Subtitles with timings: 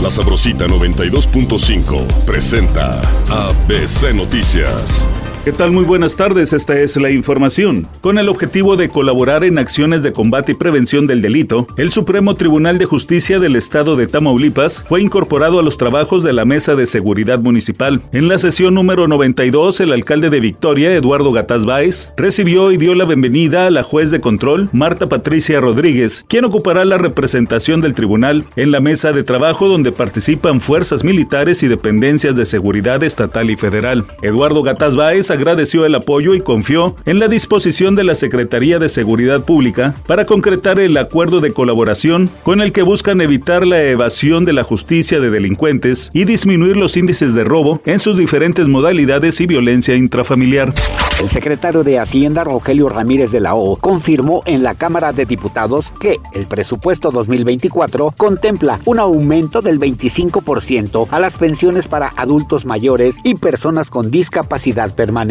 [0.00, 3.00] La Sabrosita 92.5 presenta
[3.30, 5.06] ABC Noticias.
[5.46, 5.70] ¿Qué tal?
[5.70, 7.86] Muy buenas tardes, esta es la información.
[8.00, 12.34] Con el objetivo de colaborar en acciones de combate y prevención del delito, el Supremo
[12.34, 16.74] Tribunal de Justicia del Estado de Tamaulipas fue incorporado a los trabajos de la Mesa
[16.74, 18.02] de Seguridad Municipal.
[18.10, 22.96] En la sesión número 92, el alcalde de Victoria, Eduardo Gataz Báez, recibió y dio
[22.96, 27.94] la bienvenida a la juez de control, Marta Patricia Rodríguez, quien ocupará la representación del
[27.94, 33.48] tribunal en la mesa de trabajo donde participan fuerzas militares y dependencias de seguridad estatal
[33.48, 34.04] y federal.
[34.22, 38.88] Eduardo Gataz Báez agradeció el apoyo y confió en la disposición de la Secretaría de
[38.88, 44.44] Seguridad Pública para concretar el acuerdo de colaboración con el que buscan evitar la evasión
[44.44, 49.40] de la justicia de delincuentes y disminuir los índices de robo en sus diferentes modalidades
[49.40, 50.72] y violencia intrafamiliar.
[51.20, 55.92] El secretario de Hacienda, Rogelio Ramírez de la O, confirmó en la Cámara de Diputados
[55.98, 63.16] que el presupuesto 2024 contempla un aumento del 25% a las pensiones para adultos mayores
[63.22, 65.25] y personas con discapacidad permanente.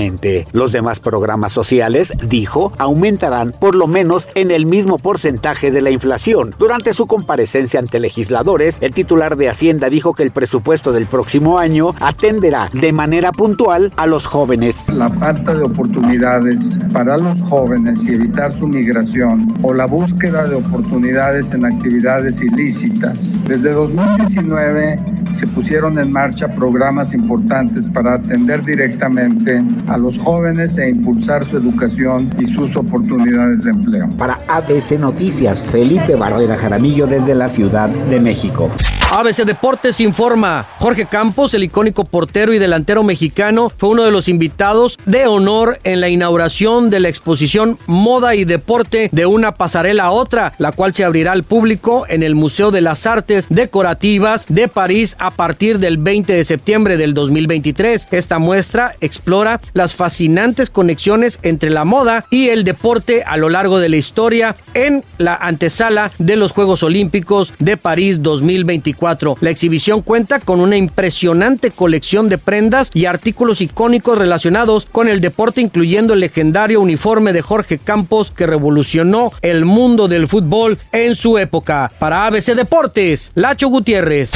[0.52, 5.90] Los demás programas sociales, dijo, aumentarán por lo menos en el mismo porcentaje de la
[5.90, 6.54] inflación.
[6.60, 11.60] Durante su comparecencia ante legisladores, el titular de Hacienda dijo que el presupuesto del próximo
[11.60, 14.90] año atenderá de manera puntual a los jóvenes.
[14.90, 20.56] La falta de oportunidades para los jóvenes y evitar su migración o la búsqueda de
[20.56, 23.40] oportunidades en actividades ilícitas.
[23.48, 30.90] Desde 2019 se pusieron en marcha programas importantes para atender directamente a los jóvenes e
[30.90, 34.10] impulsar su educación y sus oportunidades de empleo.
[34.18, 38.70] Para ABC Noticias, Felipe Barrera Jaramillo desde la Ciudad de México.
[39.12, 40.66] ABC Deportes informa.
[40.80, 45.78] Jorge Campos, el icónico portero y delantero mexicano, fue uno de los invitados de honor
[45.84, 50.74] en la inauguración de la exposición Moda y Deporte de una pasarela a otra, la
[50.74, 55.32] cual se abrirá al público en el Museo de las Artes Decorativas de París a
[55.32, 58.10] partir del 20 de septiembre del 2023.
[58.12, 63.80] Esta muestra explora las fascinantes conexiones entre la moda y el deporte a lo largo
[63.80, 69.38] de la historia en la antesala de los Juegos Olímpicos de París 2024.
[69.42, 75.22] La exhibición cuenta con una impresionante colección de prendas y artículos icónicos relacionados con el
[75.22, 81.16] deporte, incluyendo el legendario uniforme de Jorge Campos que revolucionó el mundo del fútbol en
[81.16, 81.92] su época.
[82.00, 84.32] Para ABC Deportes, Lacho Gutiérrez.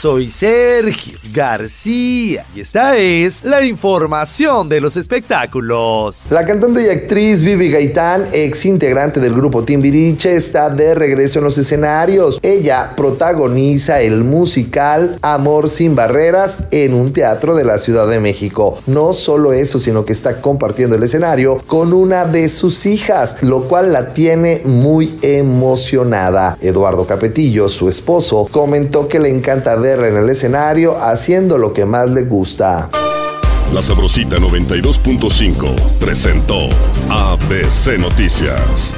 [0.00, 6.26] Soy Sergio García y esta es la información de los espectáculos.
[6.30, 11.46] La cantante y actriz Vivi Gaitán, ex integrante del grupo Timbiriche, está de regreso en
[11.46, 12.38] los escenarios.
[12.42, 18.78] Ella protagoniza el musical Amor sin barreras en un teatro de la Ciudad de México.
[18.86, 23.64] No solo eso, sino que está compartiendo el escenario con una de sus hijas, lo
[23.64, 26.56] cual la tiene muy emocionada.
[26.60, 31.84] Eduardo Capetillo, su esposo, comentó que le encanta ver en el escenario haciendo lo que
[31.84, 32.90] más le gusta.
[33.72, 36.68] La Sabrosita 92.5 presentó
[37.10, 38.94] ABC Noticias.